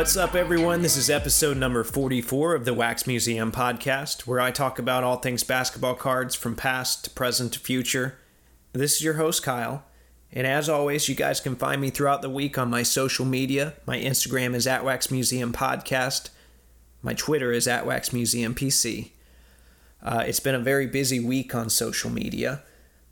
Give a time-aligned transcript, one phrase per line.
[0.00, 0.80] What's up, everyone?
[0.80, 5.18] This is episode number 44 of the Wax Museum podcast, where I talk about all
[5.18, 8.16] things basketball cards from past to present to future.
[8.72, 9.84] This is your host, Kyle.
[10.32, 13.74] And as always, you guys can find me throughout the week on my social media.
[13.84, 16.30] My Instagram is at Wax Museum Podcast.
[17.02, 19.10] My Twitter is at Wax Museum PC.
[20.02, 22.62] Uh, it's been a very busy week on social media.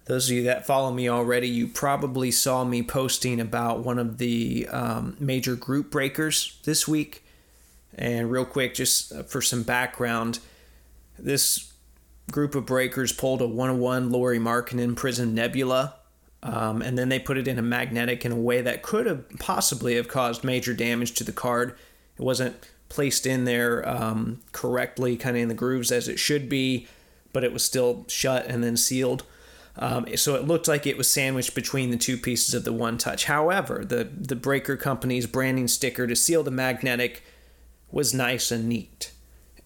[0.08, 4.16] Those of you that follow me already, you probably saw me posting about one of
[4.16, 7.22] the um, major group breakers this week.
[7.94, 10.38] And real quick, just uh, for some background,
[11.18, 11.74] this
[12.32, 15.96] group of breakers pulled a 101 Lauri Markkanen Prism Nebula,
[16.42, 19.28] um, and then they put it in a magnetic in a way that could have
[19.38, 21.74] possibly have caused major damage to the card.
[22.18, 22.56] It wasn't
[22.88, 26.86] placed in there um, correctly, kind of in the grooves as it should be,
[27.34, 29.24] but it was still shut and then sealed.
[29.78, 32.98] Um, so it looked like it was sandwiched between the two pieces of the one
[32.98, 33.26] touch.
[33.26, 37.22] However, the, the breaker company's branding sticker to seal the magnetic
[37.90, 39.12] was nice and neat.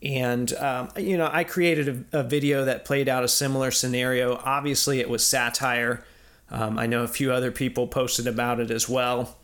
[0.03, 4.37] And, um, you know, I created a, a, video that played out a similar scenario.
[4.45, 6.05] Obviously, it was satire.
[6.51, 9.39] Um, I know a few other people posted about it as well.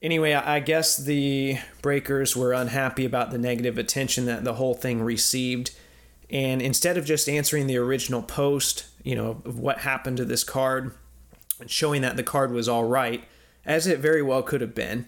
[0.00, 5.02] Anyway, I guess the breakers were unhappy about the negative attention that the whole thing
[5.02, 5.72] received.
[6.28, 10.44] And instead of just answering the original post, you know, of what happened to this
[10.44, 10.92] card
[11.60, 13.24] and showing that the card was all right,
[13.64, 15.06] as it very well could have been.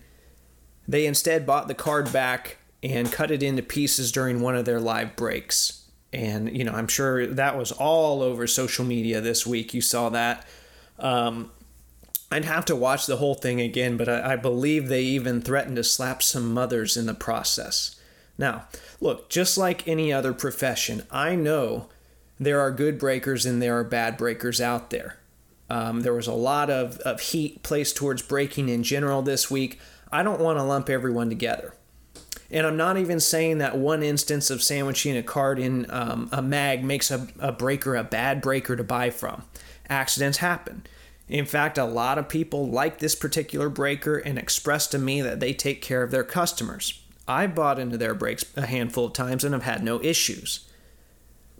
[0.86, 4.80] They instead bought the card back and cut it into pieces during one of their
[4.80, 5.88] live breaks.
[6.12, 9.74] And, you know, I'm sure that was all over social media this week.
[9.74, 10.46] You saw that.
[10.98, 11.50] Um,
[12.30, 15.76] I'd have to watch the whole thing again, but I, I believe they even threatened
[15.76, 17.96] to slap some mothers in the process.
[18.36, 18.66] Now,
[19.00, 21.88] look, just like any other profession, I know
[22.44, 25.18] there are good breakers and there are bad breakers out there.
[25.70, 29.80] Um, there was a lot of, of heat placed towards breaking in general this week.
[30.12, 31.74] I don't want to lump everyone together.
[32.50, 36.42] And I'm not even saying that one instance of sandwiching a card in um, a
[36.42, 39.42] mag makes a, a breaker a bad breaker to buy from.
[39.88, 40.86] Accidents happen.
[41.28, 45.40] In fact, a lot of people like this particular breaker and express to me that
[45.40, 47.02] they take care of their customers.
[47.26, 50.68] I've bought into their breaks a handful of times and have had no issues.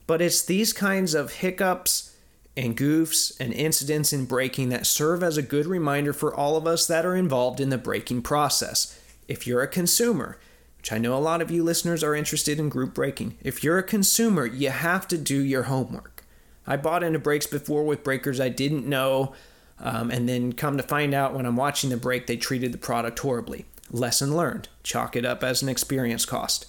[0.07, 2.15] But it's these kinds of hiccups
[2.57, 6.67] and goofs and incidents in breaking that serve as a good reminder for all of
[6.67, 8.99] us that are involved in the breaking process.
[9.27, 10.39] If you're a consumer,
[10.79, 13.79] which I know a lot of you listeners are interested in group breaking, if you're
[13.79, 16.25] a consumer, you have to do your homework.
[16.67, 19.35] I bought into breaks before with breakers I didn't know,
[19.81, 22.79] um, and then come to find out when I'm watching the break, they treated the
[22.79, 23.67] product horribly.
[23.91, 24.69] Lesson learned.
[24.83, 26.67] Chalk it up as an experience cost.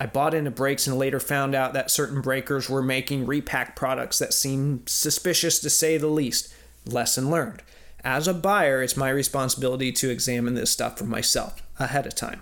[0.00, 4.18] I bought into breaks and later found out that certain breakers were making repack products
[4.18, 6.54] that seemed suspicious to say the least.
[6.86, 7.62] Lesson learned.
[8.02, 12.40] As a buyer, it's my responsibility to examine this stuff for myself ahead of time.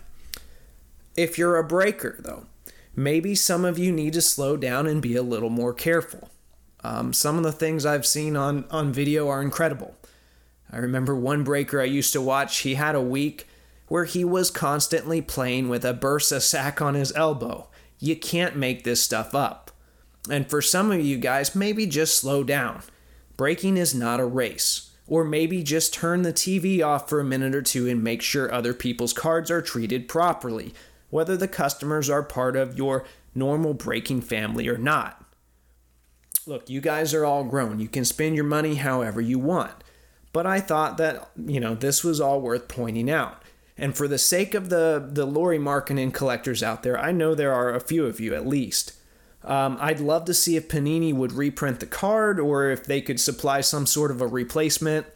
[1.17, 2.47] If you're a breaker, though,
[2.95, 6.31] maybe some of you need to slow down and be a little more careful.
[6.85, 9.97] Um, some of the things I've seen on, on video are incredible.
[10.71, 13.48] I remember one breaker I used to watch, he had a week
[13.89, 17.69] where he was constantly playing with a Bursa sac on his elbow.
[17.99, 19.71] You can't make this stuff up.
[20.31, 22.83] And for some of you guys, maybe just slow down.
[23.37, 24.91] Breaking is not a race.
[25.07, 28.53] Or maybe just turn the TV off for a minute or two and make sure
[28.53, 30.75] other people's cards are treated properly,
[31.09, 35.25] whether the customers are part of your normal breaking family or not.
[36.47, 37.79] Look, you guys are all grown.
[37.79, 39.83] You can spend your money however you want.
[40.33, 43.43] But I thought that, you know, this was all worth pointing out.
[43.79, 47.55] And for the sake of the the Lauri Markkanen collectors out there, I know there
[47.55, 48.93] are a few of you at least.
[49.45, 53.21] Um, I'd love to see if Panini would reprint the card or if they could
[53.21, 55.07] supply some sort of a replacement.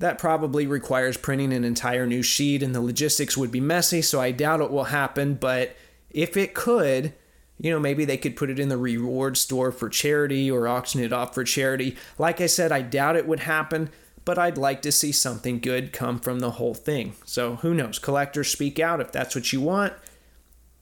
[0.00, 4.20] That probably requires printing an entire new sheet, and the logistics would be messy, so
[4.20, 5.34] I doubt it will happen.
[5.34, 5.76] But
[6.10, 7.14] if it could,
[7.58, 11.02] you know, maybe they could put it in the reward store for charity or auction
[11.02, 11.96] it off for charity.
[12.16, 13.90] Like I said, I doubt it would happen,
[14.28, 17.14] but I'd like to see something good come from the whole thing.
[17.24, 17.98] So who knows?
[17.98, 19.94] Collectors speak out if that's what you want.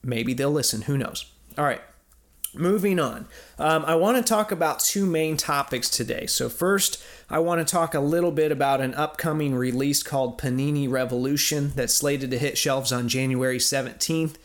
[0.03, 0.81] Maybe they'll listen.
[0.81, 1.31] Who knows?
[1.57, 1.79] All right.
[2.53, 3.25] Moving on,
[3.57, 6.25] um, I want to talk about two main topics today.
[6.25, 10.89] So, first, I want to talk a little bit about an upcoming release called Panini
[10.89, 14.35] Revolution that's slated to hit shelves on January 17th.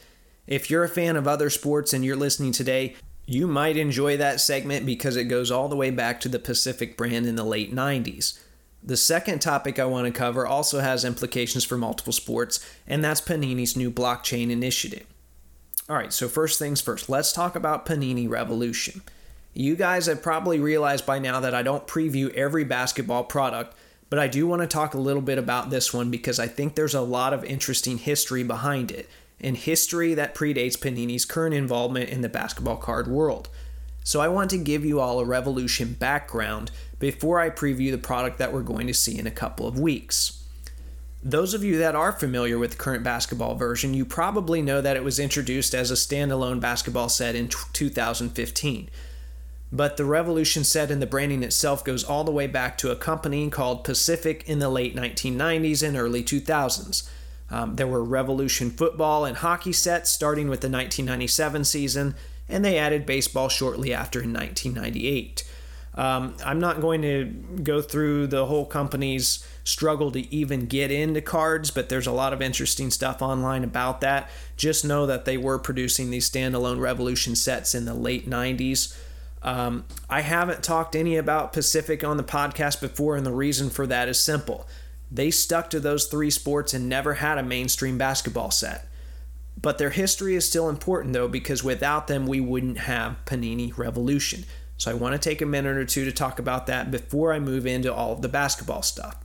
[0.46, 2.94] If you're a fan of other sports and you're listening today,
[3.26, 6.96] you might enjoy that segment because it goes all the way back to the Pacific
[6.96, 8.38] brand in the late 90s.
[8.84, 13.20] The second topic I want to cover also has implications for multiple sports, and that's
[13.20, 15.06] Panini's new blockchain initiative.
[15.88, 19.02] All right, so first things first, let's talk about Panini Revolution.
[19.54, 23.76] You guys have probably realized by now that I don't preview every basketball product,
[24.10, 26.74] but I do want to talk a little bit about this one because I think
[26.74, 29.08] there's a lot of interesting history behind it,
[29.40, 33.48] and history that predates Panini's current involvement in the basketball card world.
[34.04, 36.70] So I want to give you all a Revolution background
[37.02, 40.44] before I preview the product that we're going to see in a couple of weeks.
[41.20, 44.96] Those of you that are familiar with the current basketball version, you probably know that
[44.96, 48.88] it was introduced as a standalone basketball set in 2015.
[49.72, 52.96] But the revolution set and the branding itself goes all the way back to a
[52.96, 57.10] company called Pacific in the late 1990s and early 2000s.
[57.50, 62.14] Um, there were Revolution football and hockey sets starting with the 1997 season,
[62.48, 65.42] and they added baseball shortly after in 1998.
[65.94, 67.24] Um, I'm not going to
[67.62, 72.32] go through the whole company's struggle to even get into cards, but there's a lot
[72.32, 74.30] of interesting stuff online about that.
[74.56, 78.96] Just know that they were producing these standalone Revolution sets in the late 90s.
[79.42, 83.86] Um, I haven't talked any about Pacific on the podcast before, and the reason for
[83.86, 84.66] that is simple.
[85.10, 88.88] They stuck to those three sports and never had a mainstream basketball set.
[89.60, 94.44] But their history is still important, though, because without them, we wouldn't have Panini Revolution.
[94.82, 97.38] So I want to take a minute or two to talk about that before I
[97.38, 99.16] move into all of the basketball stuff.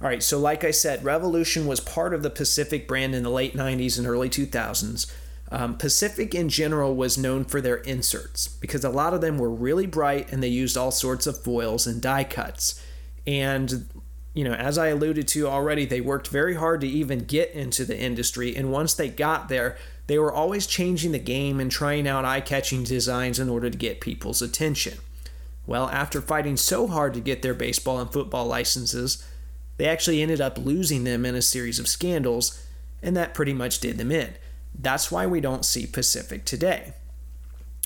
[0.00, 3.28] All right, so like I said, Revolution was part of the Pacific brand in the
[3.28, 5.12] late 90s and early 2000s.
[5.52, 9.50] Um, Pacific in general was known for their inserts because a lot of them were
[9.50, 12.82] really bright and they used all sorts of foils and die cuts.
[13.26, 13.90] And,
[14.32, 17.84] you know, as I alluded to already, they worked very hard to even get into
[17.84, 18.56] the industry.
[18.56, 19.76] And once they got there,
[20.06, 23.78] they were always changing the game and trying out eye catching designs in order to
[23.78, 24.98] get people's attention.
[25.66, 29.26] Well, after fighting so hard to get their baseball and football licenses,
[29.76, 32.62] they actually ended up losing them in a series of scandals,
[33.02, 34.34] and that pretty much did them in.
[34.78, 36.94] That's why we don't see Pacific today.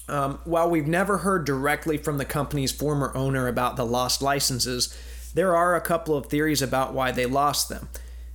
[0.09, 4.97] Um, while we've never heard directly from the company's former owner about the lost licenses,
[5.35, 7.89] there are a couple of theories about why they lost them,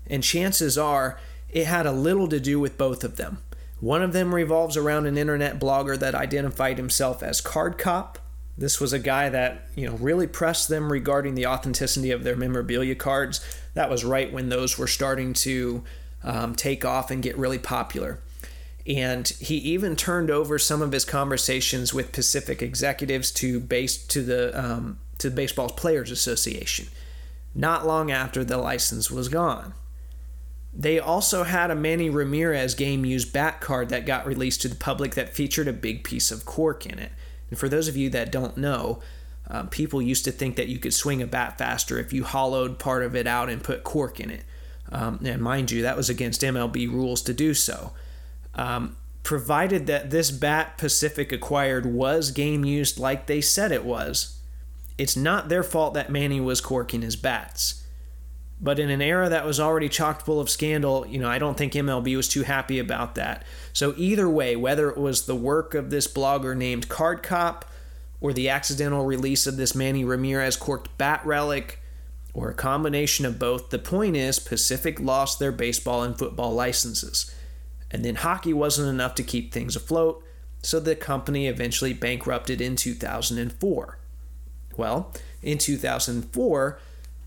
[0.07, 1.19] and chances are
[1.50, 3.39] it had a little to do with both of them.
[3.83, 8.18] One of them revolves around an internet blogger that identified himself as Card Cop.
[8.57, 12.38] This was a guy that, you know, really pressed them regarding the authenticity of their
[12.38, 13.41] memorabilia cards.
[13.74, 15.83] That was right when those were starting to
[16.24, 18.19] um, take off and get really popular.
[18.88, 24.21] And he even turned over some of his conversations with Pacific executives to base to
[24.24, 26.88] the um, to the Baseball Players Association.
[27.53, 29.74] Not long after the license was gone.
[30.75, 34.75] They also had a Manny Ramirez game used bat card that got released to the
[34.75, 37.12] public that featured a big piece of cork in it.
[37.50, 39.02] And for those of you that don't know,
[39.48, 42.80] uh, people used to think that you could swing a bat faster if you hollowed
[42.80, 44.44] part of it out and put cork in it.
[44.92, 47.92] Um, and mind you, that was against MLB rules to do so.
[48.56, 54.40] Um, provided that this bat Pacific acquired was game used like they said it was,
[54.98, 57.82] it's not their fault that Manny was corking his bats.
[58.63, 61.57] But in an era that was already chock full of scandal, you know, I don't
[61.57, 63.44] think MLB was too happy about that.
[63.74, 67.65] So either way, whether it was the work of this blogger named Card Cop
[68.21, 71.81] or the accidental release of this Manny Ramirez corked bat relic,
[72.33, 77.36] or a combination of both, the point is Pacific lost their baseball and football licenses.
[77.91, 80.24] And then hockey wasn't enough to keep things afloat,
[80.62, 84.00] so the company eventually bankrupted in 2004.
[84.77, 86.79] Well, in 2004,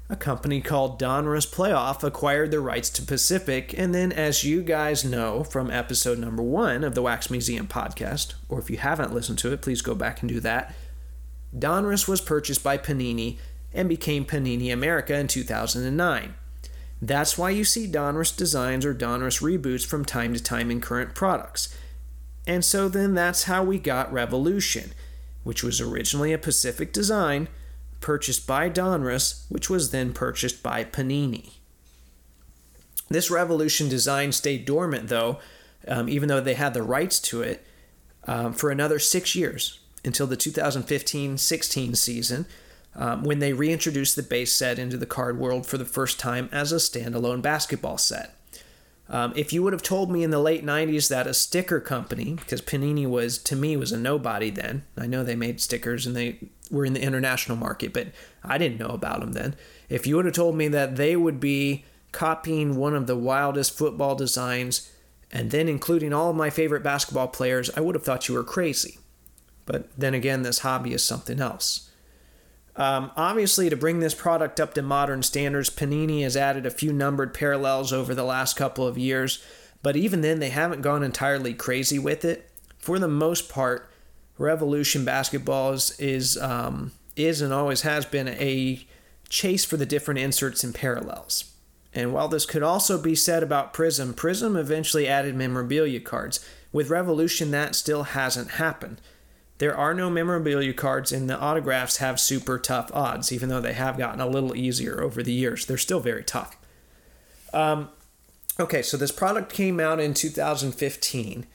[0.08, 5.04] a company called Donruss Playoff acquired the rights to Pacific, and then, as you guys
[5.04, 9.38] know from episode number one of the Wax Museum podcast, or if you haven't listened
[9.38, 10.74] to it, please go back and do that.
[11.56, 13.38] Donruss was purchased by Panini
[13.74, 16.34] and became Panini America in 2009.
[17.02, 21.14] That's why you see Donruss designs or Donruss reboots from time to time in current
[21.14, 21.76] products.
[22.46, 24.92] And so then that's how we got Revolution,
[25.42, 27.48] which was originally a Pacific design
[28.06, 31.54] purchased by Donruss, which was then purchased by Panini.
[33.08, 35.40] This Revolution design stayed dormant, though,
[35.88, 37.66] um, even though they had the rights to it,
[38.28, 42.46] um, for another six years until the 2015 16 season
[42.94, 46.48] um, when they reintroduced the base set into the card world for the first time
[46.52, 48.35] as a standalone basketball set.
[49.08, 52.34] Um, if you would have told me in the late 90s that a sticker company,
[52.34, 54.84] because Panini was, to me, was a nobody then.
[54.98, 56.38] I know they made stickers and they
[56.70, 58.08] were in the international market, but
[58.42, 59.54] I didn't know about them then.
[59.88, 63.76] If you would have told me that they would be copying one of the wildest
[63.76, 64.90] football designs
[65.30, 68.44] and then including all of my favorite basketball players, I would have thought you were
[68.44, 68.98] crazy.
[69.66, 71.90] But then again, this hobby is something else.
[72.76, 76.92] Um, obviously, to bring this product up to modern standards, Panini has added a few
[76.92, 79.42] numbered parallels over the last couple of years,
[79.82, 82.50] but even then, they haven't gone entirely crazy with it.
[82.78, 83.90] For the most part,
[84.36, 88.86] Revolution Basketball is is, um, is and always has been a
[89.28, 91.52] chase for the different inserts and parallels.
[91.94, 96.46] And while this could also be said about Prism, Prism eventually added memorabilia cards.
[96.70, 99.00] With Revolution, that still hasn't happened.
[99.58, 103.72] There are no memorabilia cards, and the autographs have super tough odds, even though they
[103.72, 105.64] have gotten a little easier over the years.
[105.64, 106.56] They're still very tough.
[107.54, 107.88] Um,
[108.60, 111.46] okay, so this product came out in 2015.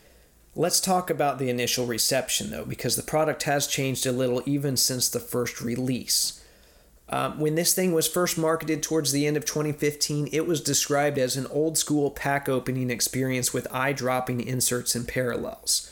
[0.54, 4.76] Let's talk about the initial reception, though, because the product has changed a little even
[4.76, 6.42] since the first release.
[7.08, 11.18] Um, when this thing was first marketed towards the end of 2015, it was described
[11.18, 15.91] as an old school pack opening experience with eye dropping inserts and parallels.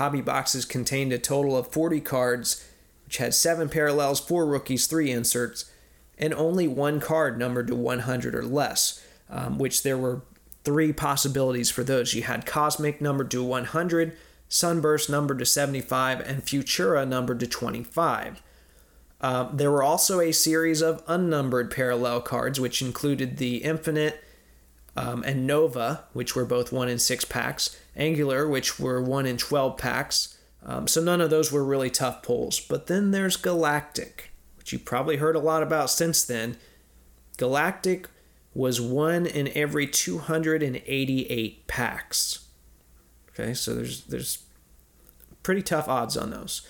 [0.00, 2.66] Hobby boxes contained a total of 40 cards,
[3.04, 5.70] which had 7 parallels, 4 rookies, 3 inserts,
[6.16, 10.22] and only one card numbered to 100 or less, um, which there were
[10.64, 12.14] three possibilities for those.
[12.14, 14.16] You had Cosmic numbered to 100,
[14.48, 18.42] Sunburst numbered to 75, and Futura numbered to 25.
[19.20, 24.24] Uh, there were also a series of unnumbered parallel cards, which included the Infinite
[25.00, 29.38] um, and Nova, which were both 1 in 6 packs, Angular, which were 1 in
[29.38, 30.36] 12 packs.
[30.62, 32.60] Um, so none of those were really tough pulls.
[32.60, 36.58] But then there's Galactic, which you probably heard a lot about since then.
[37.38, 38.08] Galactic
[38.52, 42.46] was 1 in every 288 packs.
[43.30, 44.44] Okay, so there's there's
[45.42, 46.60] pretty tough odds on those.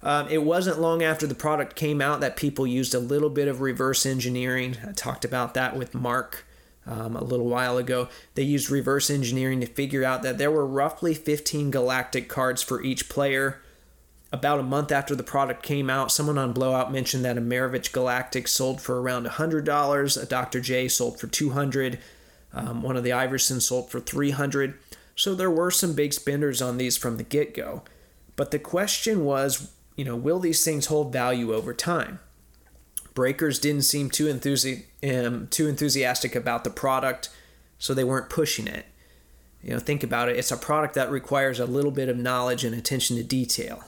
[0.00, 3.48] Um, it wasn't long after the product came out that people used a little bit
[3.48, 4.76] of reverse engineering.
[4.86, 6.44] I talked about that with Mark
[6.88, 8.08] um, a little while ago.
[8.34, 12.82] They used reverse engineering to figure out that there were roughly 15 galactic cards for
[12.82, 13.60] each player.
[14.32, 17.92] About a month after the product came out, someone on Blowout mentioned that a Maravich
[17.92, 20.60] Galactic sold for around $100, a Dr.
[20.60, 21.98] J sold for 200
[22.52, 24.74] um, one of the Iverson sold for 300.
[25.14, 27.82] so there were some big spenders on these from the get-go.
[28.36, 32.20] But the question was, you know, will these things hold value over time?
[33.18, 37.30] Breakers didn't seem too enthusi- um, too enthusiastic about the product,
[37.76, 38.86] so they weren't pushing it.
[39.60, 40.36] You know, think about it.
[40.36, 43.82] It's a product that requires a little bit of knowledge and attention to detail,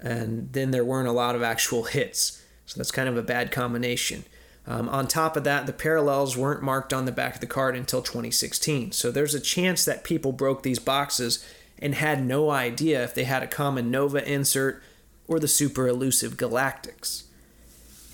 [0.00, 2.42] and then there weren't a lot of actual hits.
[2.66, 4.24] So that's kind of a bad combination.
[4.66, 7.76] Um, on top of that, the parallels weren't marked on the back of the card
[7.76, 8.90] until 2016.
[8.90, 13.22] So there's a chance that people broke these boxes and had no idea if they
[13.22, 14.82] had a common Nova insert
[15.28, 17.22] or the super elusive Galactics.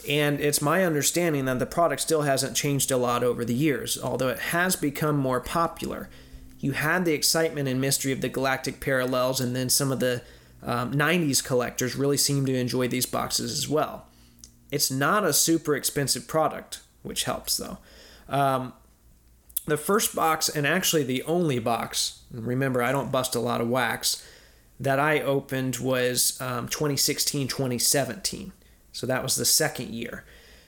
[0.09, 3.99] And it's my understanding that the product still hasn't changed a lot over the years,
[4.03, 6.09] although it has become more popular.
[6.59, 10.23] You had the excitement and mystery of the galactic parallels, and then some of the
[10.63, 14.07] um, 90s collectors really seem to enjoy these boxes as well.
[14.71, 17.79] It's not a super expensive product, which helps though.
[18.29, 18.73] Um,
[19.67, 23.69] the first box, and actually the only box, remember I don't bust a lot of
[23.69, 24.27] wax,
[24.79, 28.53] that I opened was um, 2016 2017.
[28.93, 30.25] So that was the second year.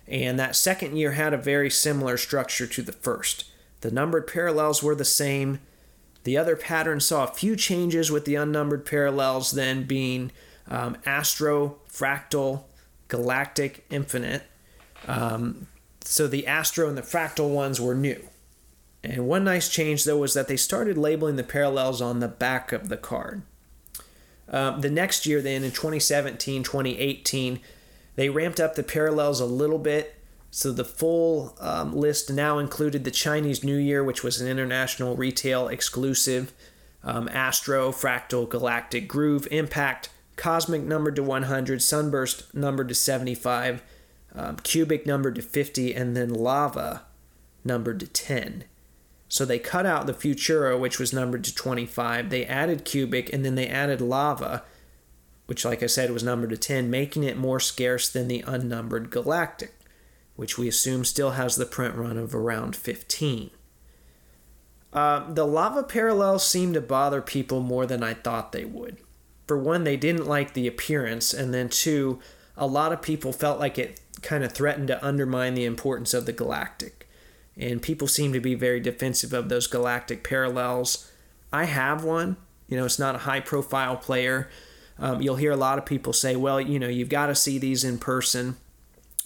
[0.07, 3.45] And that second year had a very similar structure to the first.
[3.81, 5.61] The numbered parallels were the same.
[6.25, 10.31] The other pattern saw a few changes with the unnumbered parallels, then being
[10.69, 12.65] um, Astro, Fractal,
[13.09, 14.45] Galactic, Infinite.
[15.07, 15.67] Um,
[16.03, 18.29] so the Astro and the Fractal ones were new.
[19.05, 22.73] And one nice change, though, was that they started labeling the parallels on the back
[22.73, 23.43] of the card.
[24.49, 27.61] Um, the next year, then in 2017, 2018,
[28.17, 30.17] they ramped up the parallels a little bit.
[30.51, 35.17] So the full um, list now included the Chinese New Year, which was an international
[35.17, 36.53] retail exclusive,
[37.03, 43.83] um, Astro, Fractal, Galactic, Groove, Impact, Cosmic numbered to 100, Sunburst numbered to 75,
[44.35, 47.03] um, Cubic numbered to 50, and then Lava
[47.65, 48.65] numbered to 10.
[49.29, 52.29] So they cut out the Futura, which was numbered to 25.
[52.29, 54.63] They added Cubic, and then they added Lava,
[55.53, 59.11] which, like I said, was numbered to 10, making it more scarce than the unnumbered
[59.11, 59.75] Galactic,
[60.35, 63.51] which we assume still has the print run of around 15.
[64.95, 68.97] Uh, the lava parallels seem to bother people more than I thought they would.
[69.47, 72.19] For one, they didn't like the appearance, and then two,
[72.57, 76.25] a lot of people felt like it kind of threatened to undermine the importance of
[76.25, 77.07] the galactic.
[77.59, 81.13] And people seem to be very defensive of those galactic parallels.
[81.53, 82.39] I have one.
[82.69, 84.49] You know, it's not a high profile player,
[85.03, 87.59] um, you'll hear a lot of people say, well, you know, you've got to see
[87.59, 88.57] these in person.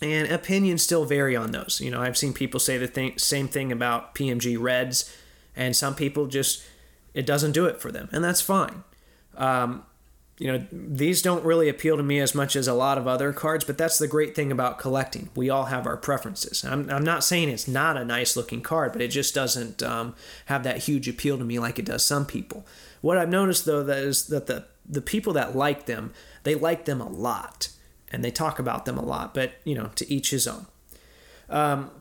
[0.01, 1.81] And opinions still vary on those.
[1.83, 5.15] You know, I've seen people say the same thing about PMG Reds,
[5.55, 6.65] and some people just,
[7.13, 8.85] it doesn't do it for them, and that's fine.
[9.37, 9.85] Um,
[10.39, 13.33] you know, these don't really appeal to me as much as a lot of other
[13.33, 15.31] cards, but that's the great thing about collecting.
[15.35, 16.63] We all have our preferences.
[16.65, 20.15] I'm, I'm not saying it's not a nice looking card, but it just doesn't um,
[20.47, 22.67] have that huge appeal to me like it does some people.
[23.07, 26.87] What I've noticed though that is that the the people that like them, they like
[26.87, 27.69] them a lot
[28.11, 30.67] and they talk about them a lot, but you know, to each his own.
[31.49, 31.93] Um,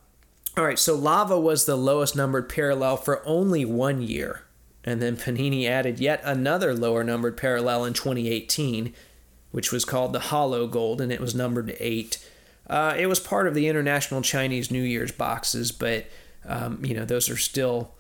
[0.58, 4.46] all right, so Lava was the lowest numbered parallel for only one year.
[4.84, 8.92] And then Panini added yet another lower numbered parallel in 2018,
[9.52, 12.18] which was called the Hollow Gold, and it was numbered 8.
[12.68, 16.08] Uh, it was part of the International Chinese New Year's boxes, but
[16.46, 17.95] um, you know those are still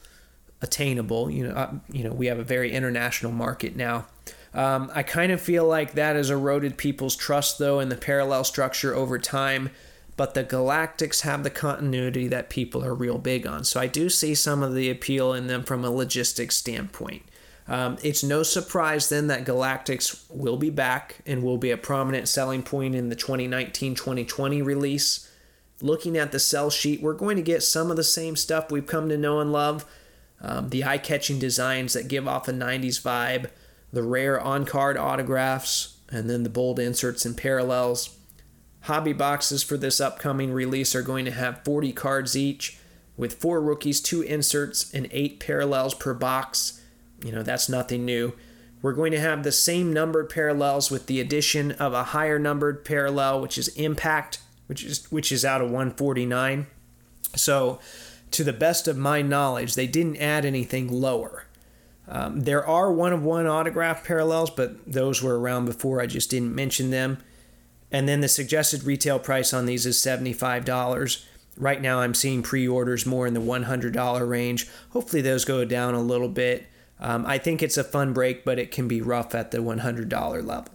[0.61, 1.29] attainable.
[1.29, 4.05] You know, uh, you know we have a very international market now.
[4.53, 8.45] Um, I kind of feel like that has eroded people's trust though in the parallel
[8.45, 9.69] structure over time,
[10.15, 13.65] but the Galactics have the continuity that people are real big on.
[13.65, 17.23] So I do see some of the appeal in them from a logistics standpoint.
[17.67, 22.27] Um, it's no surprise then that Galactics will be back and will be a prominent
[22.27, 25.29] selling point in the 2019 2020 release.
[25.81, 28.85] Looking at the sell sheet, we're going to get some of the same stuff we've
[28.85, 29.85] come to know and love.
[30.45, 33.49] Um, the eye catching designs that give off a 90s vibe,
[33.91, 38.15] the rare on card autographs, and then the bold inserts and parallels.
[38.81, 42.77] Hobby boxes for this upcoming release are going to have 40 cards each,
[43.17, 46.79] with four rookies, two inserts, and eight parallels per box.
[47.23, 48.33] You know, that's nothing new.
[48.83, 52.85] We're going to have the same numbered parallels with the addition of a higher numbered
[52.85, 54.37] parallel, which is Impact,
[54.67, 56.67] which is which is out of 149.
[57.35, 57.79] So,
[58.35, 61.45] to the best of my knowledge, they didn't add anything lower.
[62.07, 66.01] Um, there are one of one autograph parallels, but those were around before.
[66.01, 67.17] I just didn't mention them.
[67.91, 71.25] And then the suggested retail price on these is $75.
[71.57, 74.67] Right now, I'm seeing pre orders more in the $100 range.
[74.89, 76.67] Hopefully, those go down a little bit.
[76.99, 80.45] Um, I think it's a fun break, but it can be rough at the $100
[80.45, 80.73] level.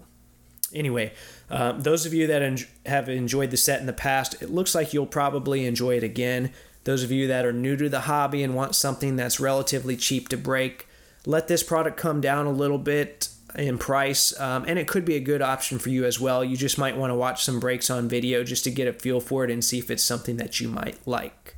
[0.73, 1.13] Anyway,
[1.51, 4.75] uh, those of you that en- have enjoyed the set in the past, it looks
[4.75, 6.53] like you'll probably enjoy it again.
[6.85, 10.29] Those of you that are new to the hobby and want something that's relatively cheap
[10.29, 10.89] to break,
[11.27, 15.17] let this product come down a little bit in price, um, and it could be
[15.17, 16.45] a good option for you as well.
[16.45, 19.21] You just might want to watch some breaks on video just to get a feel
[19.21, 21.57] for it and see if it's something that you might like.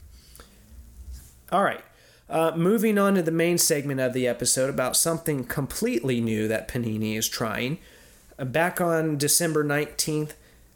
[1.51, 1.83] All right.
[2.31, 6.67] Uh, moving on to the main segment of the episode about something completely new that
[6.67, 7.79] Panini is trying.
[8.39, 10.33] Uh, back on December 19th,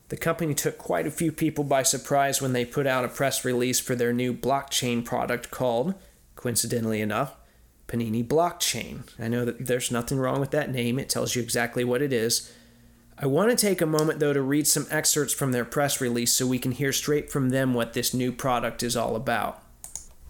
[0.09, 3.45] the company took quite a few people by surprise when they put out a press
[3.45, 5.95] release for their new blockchain product called,
[6.37, 7.37] coincidentally enough,
[7.89, 9.03] Panini Blockchain.
[9.19, 12.13] I know that there's nothing wrong with that name, it tells you exactly what it
[12.13, 12.53] is.
[13.19, 16.33] I want to take a moment though to read some excerpts from their press release
[16.33, 19.63] so we can hear straight from them what this new product is all about.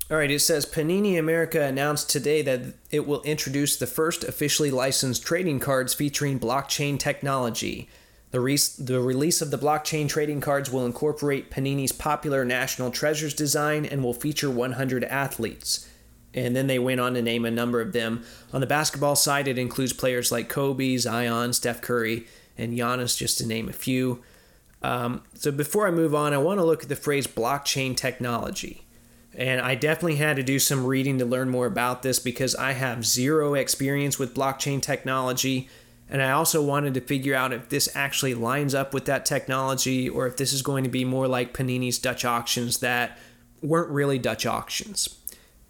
[0.08, 4.70] All right, it says Panini America announced today that it will introduce the first officially
[4.70, 7.88] licensed trading cards featuring blockchain technology.
[8.36, 13.32] The, re- the release of the blockchain trading cards will incorporate Panini's popular National Treasures
[13.32, 15.88] design and will feature 100 athletes.
[16.34, 18.24] And then they went on to name a number of them.
[18.52, 22.26] On the basketball side, it includes players like Kobe, Zion, Steph Curry,
[22.58, 24.22] and Giannis, just to name a few.
[24.82, 28.84] Um, so before I move on, I want to look at the phrase blockchain technology.
[29.34, 32.72] And I definitely had to do some reading to learn more about this because I
[32.72, 35.70] have zero experience with blockchain technology.
[36.08, 40.08] And I also wanted to figure out if this actually lines up with that technology
[40.08, 43.18] or if this is going to be more like Panini's Dutch auctions that
[43.60, 45.18] weren't really Dutch auctions.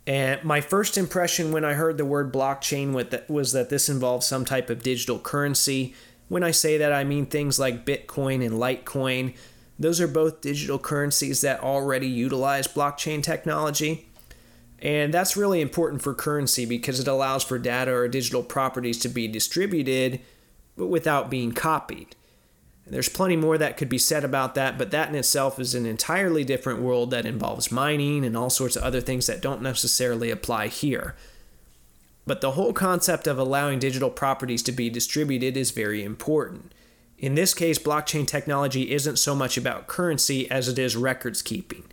[0.06, 2.92] And my first impression when I heard the word blockchain
[3.28, 5.94] was that this involves some type of digital currency.
[6.28, 9.34] When I say that, I mean things like Bitcoin and Litecoin
[9.78, 14.08] those are both digital currencies that already utilize blockchain technology.
[14.80, 19.08] And that's really important for currency because it allows for data or digital properties to
[19.08, 20.20] be distributed
[20.76, 22.14] but without being copied.
[22.84, 25.74] And there's plenty more that could be said about that, but that in itself is
[25.74, 29.62] an entirely different world that involves mining and all sorts of other things that don't
[29.62, 31.16] necessarily apply here.
[32.26, 36.72] But the whole concept of allowing digital properties to be distributed is very important.
[37.18, 41.84] In this case, blockchain technology isn't so much about currency as it is records keeping.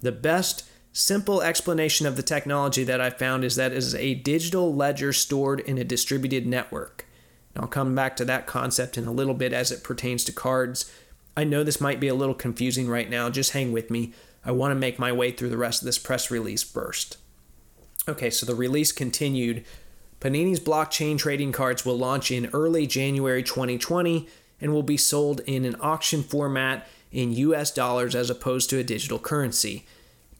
[0.00, 4.14] The best simple explanation of the technology that I found is that it is a
[4.14, 7.06] digital ledger stored in a distributed network.
[7.54, 10.32] And I'll come back to that concept in a little bit as it pertains to
[10.32, 10.90] cards.
[11.36, 14.12] I know this might be a little confusing right now, just hang with me.
[14.44, 17.18] I want to make my way through the rest of this press release first.
[18.08, 19.64] Okay, so the release continued.
[20.20, 24.28] Panini's blockchain trading cards will launch in early January 2020
[24.60, 28.84] and will be sold in an auction format in US dollars as opposed to a
[28.84, 29.86] digital currency.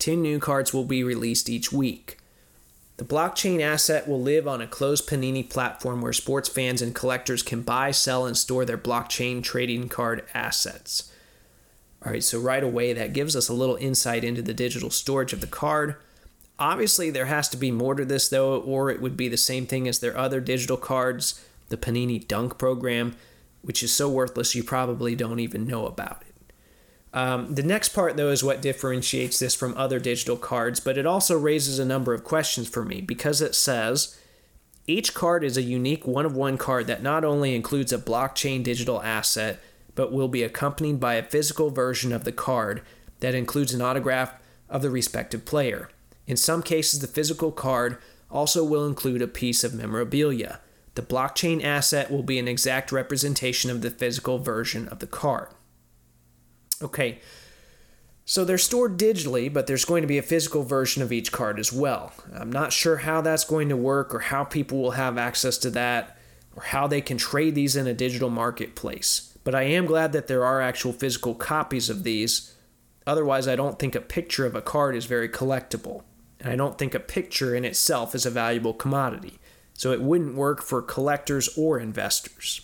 [0.00, 2.18] 10 new cards will be released each week.
[2.96, 7.42] The blockchain asset will live on a closed Panini platform where sports fans and collectors
[7.42, 11.12] can buy, sell, and store their blockchain trading card assets.
[12.04, 15.32] All right, so right away, that gives us a little insight into the digital storage
[15.32, 15.96] of the card.
[16.58, 19.66] Obviously, there has to be more to this, though, or it would be the same
[19.66, 23.14] thing as their other digital cards, the Panini Dunk program
[23.62, 26.29] which is so worthless you probably don't even know about it.
[27.12, 31.06] Um, the next part, though, is what differentiates this from other digital cards, but it
[31.06, 34.16] also raises a number of questions for me because it says
[34.86, 38.62] each card is a unique one of one card that not only includes a blockchain
[38.62, 39.60] digital asset,
[39.94, 42.82] but will be accompanied by a physical version of the card
[43.18, 44.32] that includes an autograph
[44.68, 45.90] of the respective player.
[46.26, 47.98] In some cases, the physical card
[48.30, 50.60] also will include a piece of memorabilia.
[50.94, 55.48] The blockchain asset will be an exact representation of the physical version of the card.
[56.82, 57.20] Okay,
[58.24, 61.58] so they're stored digitally, but there's going to be a physical version of each card
[61.58, 62.12] as well.
[62.32, 65.70] I'm not sure how that's going to work or how people will have access to
[65.70, 66.16] that
[66.54, 69.36] or how they can trade these in a digital marketplace.
[69.42, 72.54] But I am glad that there are actual physical copies of these.
[73.06, 76.04] Otherwise, I don't think a picture of a card is very collectible.
[76.38, 79.38] And I don't think a picture in itself is a valuable commodity.
[79.74, 82.60] So it wouldn't work for collectors or investors.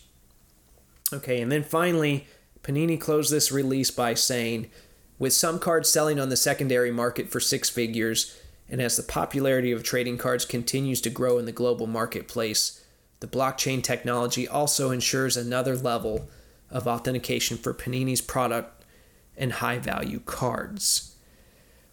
[1.13, 2.27] Okay, and then finally,
[2.67, 4.71] Panini closed this release by saying,
[5.19, 8.37] with some cards selling on the secondary market for six figures,
[8.69, 12.85] and as the popularity of trading cards continues to grow in the global marketplace,
[13.21, 16.29] the blockchain technology also ensures another level
[16.69, 18.85] of authentication for Panini's product
[19.37, 21.15] and high value cards.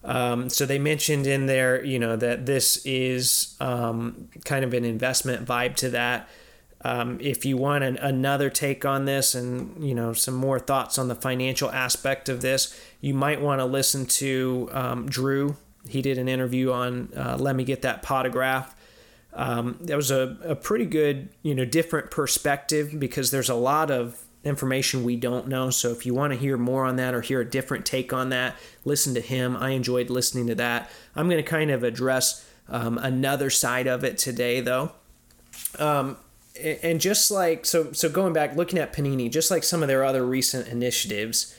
[0.03, 4.83] Um, so they mentioned in there, you know, that this is um, kind of an
[4.83, 6.27] investment vibe to that.
[6.83, 10.97] Um, if you want an, another take on this and you know some more thoughts
[10.97, 15.55] on the financial aspect of this, you might want to listen to um, Drew.
[15.87, 18.73] He did an interview on uh, "Let Me Get That Potograph."
[19.35, 23.89] Um, that was a, a pretty good, you know, different perspective because there's a lot
[23.89, 25.69] of information we don't know.
[25.69, 28.29] So if you want to hear more on that or hear a different take on
[28.29, 29.55] that, listen to him.
[29.57, 30.89] I enjoyed listening to that.
[31.15, 34.91] I'm going to kind of address um, another side of it today, though.
[35.79, 36.17] Um,
[36.61, 40.05] and just like so so going back looking at panini just like some of their
[40.05, 41.55] other recent initiatives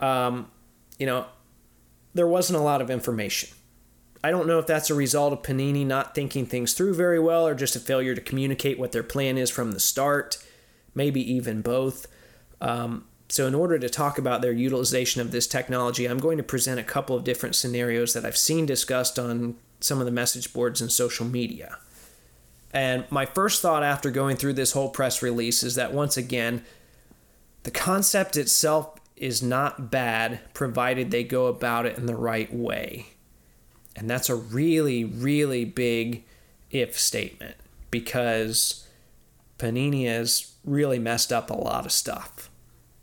[0.00, 0.50] um,
[0.98, 1.26] you know
[2.16, 3.50] there wasn't a lot of information.
[4.24, 7.46] I don't know if that's a result of panini not thinking things through very well
[7.46, 10.42] or just a failure to communicate what their plan is from the start
[10.94, 12.06] maybe even both.
[12.60, 16.44] Um, so in order to talk about their utilization of this technology i'm going to
[16.44, 20.52] present a couple of different scenarios that i've seen discussed on some of the message
[20.52, 21.76] boards and social media
[22.76, 26.62] and my first thought after going through this whole press release is that once again,
[27.62, 33.06] the concept itself is not bad provided they go about it in the right way.
[33.96, 36.24] And that's a really, really big
[36.70, 37.56] if statement
[37.90, 38.86] because
[39.58, 42.50] Panini has really messed up a lot of stuff.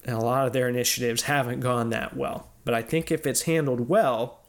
[0.05, 2.51] And a lot of their initiatives haven't gone that well.
[2.63, 4.39] But I think if it's handled well,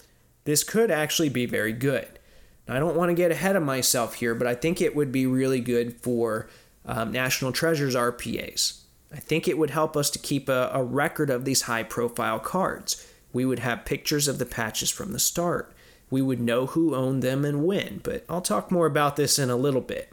[0.45, 2.19] this could actually be very good.
[2.67, 5.13] Now, I don't want to get ahead of myself here, but I think it would
[5.13, 6.49] be really good for
[6.87, 8.81] um, National Treasures RPAs.
[9.13, 12.41] I think it would help us to keep a, a record of these high profile
[12.41, 13.07] cards.
[13.33, 15.73] We would have pictures of the patches from the start.
[16.11, 19.51] We would know who owned them and when, but I'll talk more about this in
[19.51, 20.11] a little bit.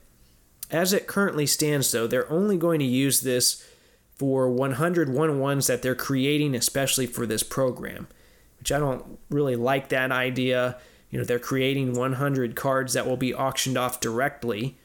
[0.69, 3.67] As it currently stands, though, they're only going to use this
[4.15, 8.07] for 101 ones that they're creating, especially for this program,
[8.59, 10.77] which I don't really like that idea
[11.11, 14.77] you know they're creating 100 cards that will be auctioned off directly.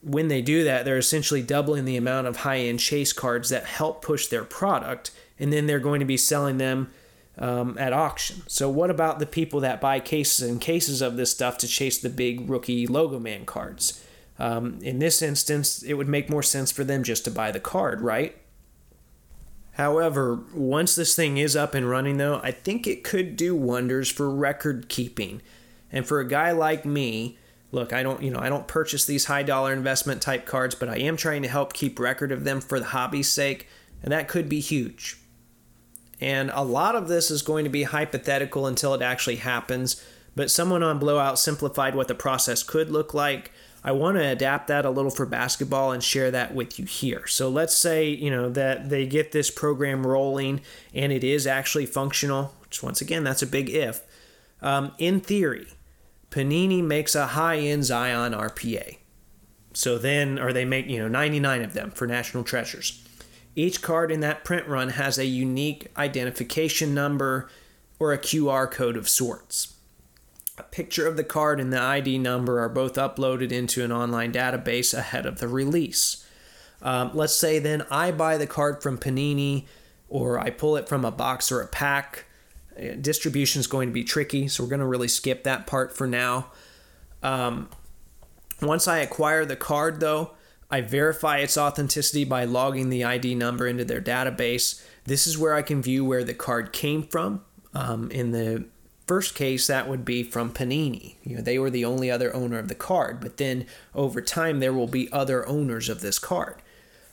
[0.00, 4.02] When they do that they're essentially doubling the amount of high-end chase cards that help
[4.02, 6.90] push their product and then they're going to be selling them
[7.38, 8.42] um, at auction.
[8.46, 11.98] So what about the people that buy cases and cases of this stuff to chase
[11.98, 14.04] the big rookie logo man cards?
[14.38, 17.60] Um, in this instance it would make more sense for them just to buy the
[17.60, 18.41] card right
[19.72, 24.10] However, once this thing is up and running, though, I think it could do wonders
[24.10, 25.40] for record keeping.
[25.90, 27.38] And for a guy like me,
[27.70, 30.90] look, I don't, you know, I don't purchase these high dollar investment type cards, but
[30.90, 33.66] I am trying to help keep record of them for the hobby's sake,
[34.02, 35.18] and that could be huge.
[36.20, 40.04] And a lot of this is going to be hypothetical until it actually happens,
[40.36, 43.50] but someone on Blowout simplified what the process could look like
[43.84, 47.26] I want to adapt that a little for basketball and share that with you here.
[47.26, 50.60] So let's say, you know, that they get this program rolling
[50.94, 54.02] and it is actually functional, which once again, that's a big if.
[54.60, 55.66] Um, in theory,
[56.30, 58.98] Panini makes a high end Zion RPA.
[59.74, 63.04] So then, or they make, you know, 99 of them for National Treasures.
[63.56, 67.50] Each card in that print run has a unique identification number
[67.98, 69.74] or a QR code of sorts.
[70.62, 74.32] A picture of the card and the ID number are both uploaded into an online
[74.32, 76.24] database ahead of the release.
[76.80, 79.64] Um, let's say then I buy the card from Panini
[80.08, 82.26] or I pull it from a box or a pack.
[82.78, 85.96] Uh, distribution is going to be tricky, so we're going to really skip that part
[85.96, 86.52] for now.
[87.24, 87.68] Um,
[88.60, 90.30] once I acquire the card, though,
[90.70, 94.80] I verify its authenticity by logging the ID number into their database.
[95.06, 97.42] This is where I can view where the card came from.
[97.74, 98.66] Um, in the
[99.06, 101.16] first case, that would be from Panini.
[101.24, 104.60] You know, they were the only other owner of the card, but then over time,
[104.60, 106.56] there will be other owners of this card.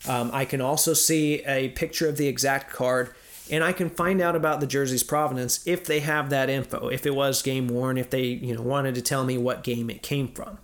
[0.07, 3.13] Um, I can also see a picture of the exact card,
[3.51, 6.87] and I can find out about the jersey's provenance if they have that info.
[6.87, 9.89] If it was game worn, if they you know wanted to tell me what game
[9.89, 10.59] it came from.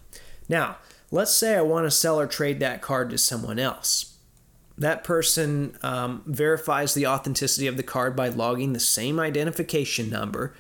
[0.47, 0.77] Now,
[1.11, 4.17] let's say I want to sell or trade that card to someone else.
[4.77, 10.53] That person um, verifies the authenticity of the card by logging the same identification number.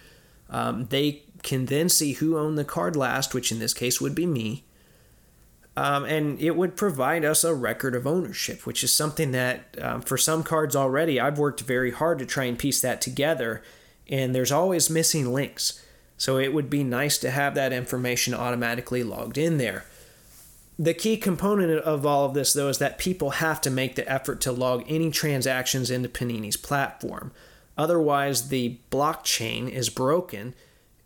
[0.49, 4.15] Um, they can then see who owned the card last, which in this case would
[4.15, 4.63] be me.
[5.77, 10.01] Um, and it would provide us a record of ownership, which is something that um,
[10.01, 13.61] for some cards already, I've worked very hard to try and piece that together,
[14.07, 15.81] and there's always missing links.
[16.17, 19.85] So it would be nice to have that information automatically logged in there.
[20.79, 24.09] The key component of all of this, though, is that people have to make the
[24.09, 27.31] effort to log any transactions into Panini's platform.
[27.77, 30.55] Otherwise, the blockchain is broken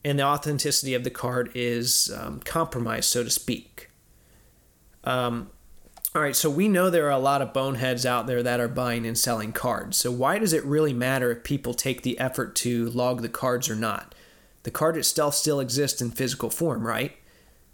[0.03, 3.89] and the authenticity of the card is um, compromised, so to speak.
[5.03, 5.49] Um,
[6.15, 8.67] all right, so we know there are a lot of boneheads out there that are
[8.67, 9.97] buying and selling cards.
[9.97, 13.69] So, why does it really matter if people take the effort to log the cards
[13.69, 14.15] or not?
[14.63, 17.15] The card itself still exists in physical form, right?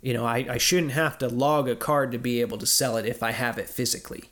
[0.01, 2.97] You know, I, I shouldn't have to log a card to be able to sell
[2.97, 4.25] it if I have it physically.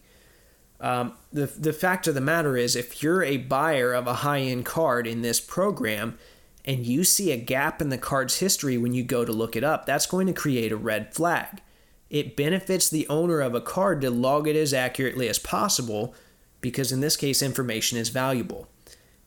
[0.83, 4.41] Um, the, the fact of the matter is, if you're a buyer of a high
[4.41, 6.17] end card in this program
[6.65, 9.63] and you see a gap in the card's history when you go to look it
[9.63, 11.61] up, that's going to create a red flag.
[12.09, 16.13] It benefits the owner of a card to log it as accurately as possible
[16.61, 18.67] because, in this case, information is valuable.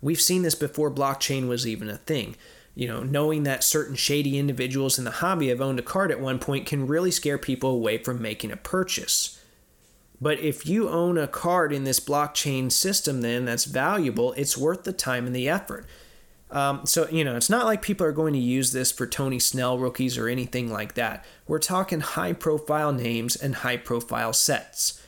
[0.01, 2.37] We've seen this before blockchain was even a thing
[2.77, 6.21] you know, knowing that certain shady individuals in the hobby have owned a card at
[6.21, 9.36] one point can really scare people away from making a purchase.
[10.21, 14.85] But if you own a card in this blockchain system, then that's valuable, it's worth
[14.85, 15.87] the time and the effort.
[16.51, 19.39] Um, so, you know, it's not like people are going to use this for Tony
[19.39, 21.25] Snell rookies or anything like that.
[21.47, 25.03] We're talking high profile names and high profile sets.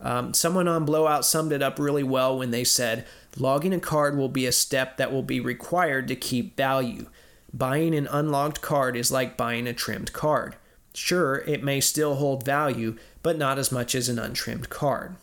[0.00, 4.16] Um, someone on Blowout summed it up really well when they said, Logging a card
[4.16, 7.06] will be a step that will be required to keep value.
[7.52, 10.56] Buying an unlogged card is like buying a trimmed card.
[10.94, 15.16] Sure, it may still hold value, but not as much as an untrimmed card.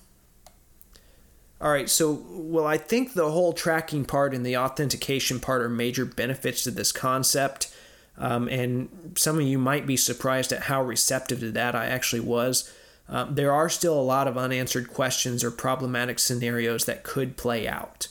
[1.60, 5.70] All right, so well, I think the whole tracking part and the authentication part are
[5.70, 7.74] major benefits to this concept.
[8.18, 12.20] Um, and some of you might be surprised at how receptive to that I actually
[12.20, 12.72] was.
[13.10, 17.68] Um, there are still a lot of unanswered questions or problematic scenarios that could play
[17.68, 18.08] out.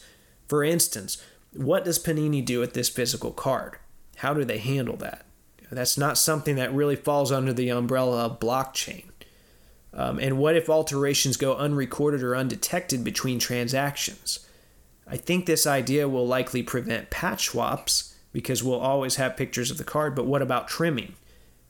[0.49, 3.77] For instance, what does Panini do with this physical card?
[4.17, 5.26] How do they handle that?
[5.71, 9.05] That's not something that really falls under the umbrella of blockchain.
[9.93, 14.47] Um, and what if alterations go unrecorded or undetected between transactions?
[15.07, 19.79] I think this idea will likely prevent patch swaps because we'll always have pictures of
[19.79, 21.15] the card, but what about trimming?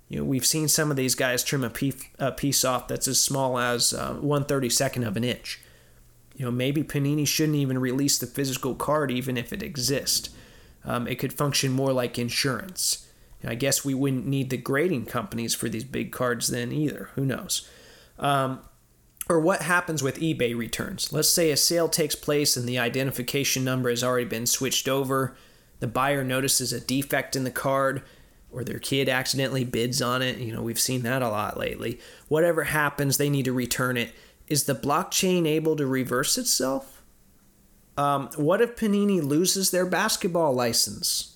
[0.08, 3.08] You know, we've seen some of these guys trim a piece, a piece off that's
[3.08, 5.60] as small as uh, one thirty second of an inch.
[6.36, 10.30] You know, maybe Panini shouldn't even release the physical card even if it exists.
[10.84, 13.05] Um, it could function more like insurance.
[13.44, 17.10] I guess we wouldn't need the grading companies for these big cards then either.
[17.14, 17.68] Who knows?
[18.18, 18.60] Um,
[19.28, 21.12] or what happens with eBay returns?
[21.12, 25.36] Let's say a sale takes place and the identification number has already been switched over.
[25.80, 28.02] The buyer notices a defect in the card
[28.50, 30.38] or their kid accidentally bids on it.
[30.38, 32.00] You know, we've seen that a lot lately.
[32.28, 34.12] Whatever happens, they need to return it.
[34.48, 37.02] Is the blockchain able to reverse itself?
[37.98, 41.35] Um, what if Panini loses their basketball license?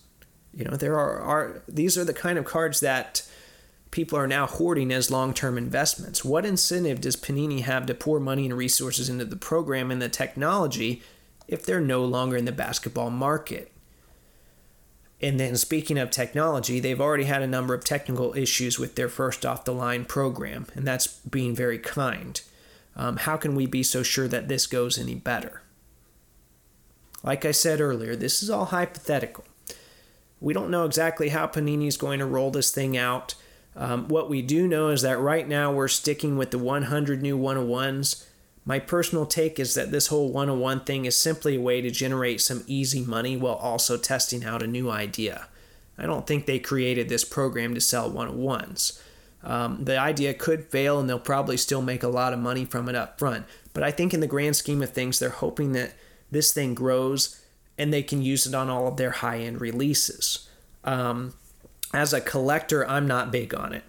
[0.52, 3.26] You know, there are, are these are the kind of cards that
[3.90, 6.24] people are now hoarding as long-term investments.
[6.24, 10.08] What incentive does Panini have to pour money and resources into the program and the
[10.08, 11.02] technology
[11.48, 13.72] if they're no longer in the basketball market?
[15.22, 19.08] And then, speaking of technology, they've already had a number of technical issues with their
[19.08, 22.40] first off the line program, and that's being very kind.
[22.96, 25.62] Um, how can we be so sure that this goes any better?
[27.22, 29.44] Like I said earlier, this is all hypothetical.
[30.40, 33.34] We don't know exactly how Panini is going to roll this thing out.
[33.76, 37.38] Um, what we do know is that right now we're sticking with the 100 new
[37.38, 38.24] 101s
[38.64, 42.40] my personal take is that this whole 101 thing is simply a way to generate
[42.40, 45.48] some easy money while also testing out a new idea.
[45.98, 49.00] I don't think they created this program to sell 101s.
[49.42, 52.88] Um, the idea could fail and they'll probably still make a lot of money from
[52.88, 53.46] it up front.
[53.72, 55.94] But I think in the grand scheme of things, they're hoping that
[56.30, 57.39] this thing grows
[57.80, 60.48] and they can use it on all of their high end releases.
[60.84, 61.32] Um,
[61.94, 63.84] as a collector, I'm not big on it.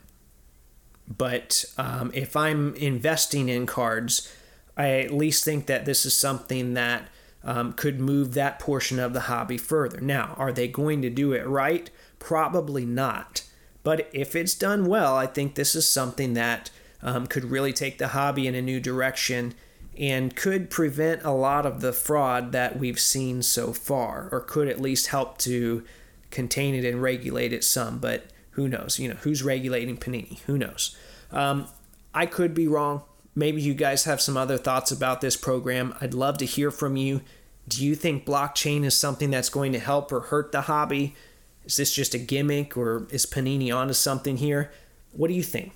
[1.07, 4.33] But um, if I'm investing in cards,
[4.77, 7.09] I at least think that this is something that
[7.43, 9.99] um, could move that portion of the hobby further.
[9.99, 11.89] Now, are they going to do it right?
[12.17, 13.43] Probably not.
[13.83, 16.69] But if it's done well, I think this is something that
[17.01, 19.53] um, could really take the hobby in a new direction
[20.01, 24.67] and could prevent a lot of the fraud that we've seen so far, or could
[24.67, 25.83] at least help to
[26.31, 27.99] contain it and regulate it some.
[27.99, 28.97] But who knows?
[28.97, 30.39] You know, who's regulating Panini?
[30.41, 30.97] Who knows?
[31.31, 31.67] Um,
[32.15, 33.03] I could be wrong.
[33.35, 35.93] Maybe you guys have some other thoughts about this program.
[36.01, 37.21] I'd love to hear from you.
[37.67, 41.15] Do you think blockchain is something that's going to help or hurt the hobby?
[41.63, 44.71] Is this just a gimmick or is Panini onto something here?
[45.11, 45.75] What do you think?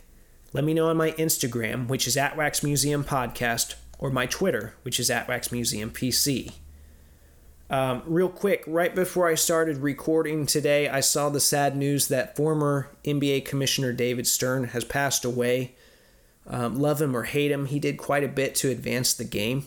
[0.52, 4.76] Let me know on my Instagram, which is at Wax Museum Podcast, or my Twitter,
[4.84, 6.52] which is at Wax Museum PC.
[7.70, 12.36] Um, real quick, right before I started recording today, I saw the sad news that
[12.36, 15.74] former NBA Commissioner David Stern has passed away.
[16.48, 19.66] Um, love him or hate him, he did quite a bit to advance the game.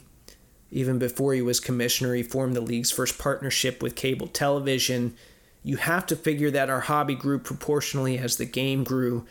[0.70, 5.16] Even before he was commissioner, he formed the league's first partnership with cable television.
[5.64, 9.26] You have to figure that our hobby grew proportionally as the game grew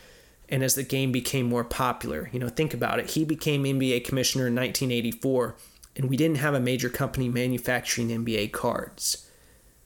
[0.48, 2.30] and as the game became more popular.
[2.32, 3.10] You know, think about it.
[3.10, 5.56] He became NBA commissioner in 1984,
[5.96, 9.28] and we didn't have a major company manufacturing NBA cards.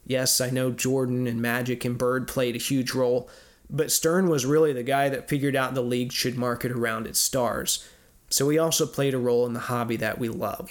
[0.05, 3.29] Yes, I know Jordan and Magic and Bird played a huge role,
[3.71, 7.21] but Stern was really the guy that figured out the league should market around its
[7.21, 7.89] stars.
[8.29, 10.71] So he also played a role in the hobby that we love.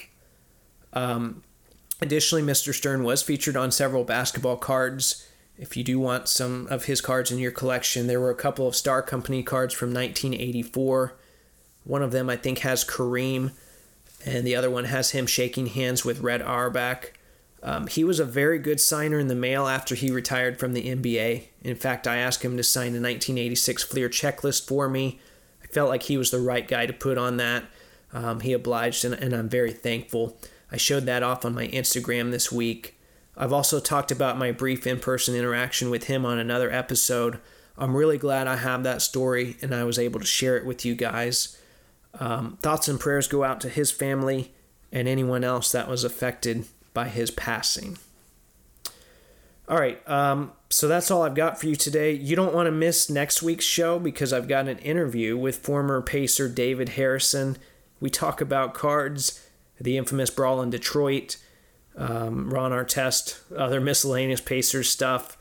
[0.93, 1.43] Um,
[2.01, 2.73] additionally, Mr.
[2.73, 5.27] Stern was featured on several basketball cards
[5.61, 8.67] if you do want some of his cards in your collection, there were a couple
[8.67, 11.13] of Star Company cards from 1984.
[11.83, 13.51] One of them, I think, has Kareem,
[14.25, 17.13] and the other one has him shaking hands with Red Auerbach.
[17.61, 20.95] Um, he was a very good signer in the mail after he retired from the
[20.95, 21.43] NBA.
[21.61, 25.19] In fact, I asked him to sign the 1986 Fleer checklist for me.
[25.63, 27.65] I felt like he was the right guy to put on that.
[28.11, 30.35] Um, he obliged, and, and I'm very thankful.
[30.71, 32.97] I showed that off on my Instagram this week.
[33.41, 37.39] I've also talked about my brief in person interaction with him on another episode.
[37.75, 40.85] I'm really glad I have that story and I was able to share it with
[40.85, 41.57] you guys.
[42.19, 44.53] Um, thoughts and prayers go out to his family
[44.91, 47.97] and anyone else that was affected by his passing.
[49.67, 52.11] All right, um, so that's all I've got for you today.
[52.11, 55.99] You don't want to miss next week's show because I've got an interview with former
[56.01, 57.57] Pacer David Harrison.
[57.99, 59.43] We talk about cards,
[59.79, 61.37] the infamous brawl in Detroit
[61.97, 65.37] um, Ron Artest, other miscellaneous Pacers stuff.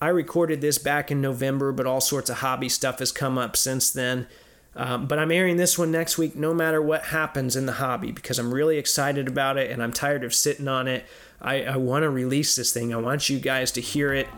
[0.00, 3.56] I recorded this back in November, but all sorts of hobby stuff has come up
[3.56, 4.26] since then.
[4.74, 8.10] Um, but I'm airing this one next week no matter what happens in the hobby
[8.10, 11.04] because I'm really excited about it and I'm tired of sitting on it.
[11.40, 12.94] I, I want to release this thing.
[12.94, 14.28] I want you guys to hear it,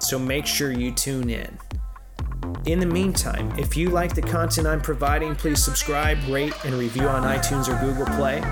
[0.00, 1.58] so make sure you tune in.
[2.66, 7.08] In the meantime, if you like the content I'm providing, please subscribe, rate, and review
[7.08, 8.42] on iTunes or Google Play.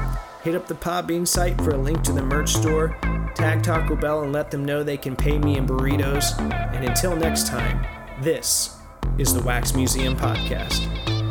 [0.43, 2.97] Hit up the Podbean site for a link to the merch store.
[3.37, 6.37] Tag Taco Bell and let them know they can pay me in burritos.
[6.75, 7.87] And until next time,
[8.21, 8.77] this
[9.19, 11.22] is the Wax Museum Podcast.